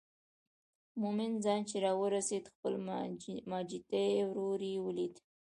[1.01, 2.73] مومن خان چې راورسېد خپل
[3.51, 5.15] ماجتي ورور یې ولید.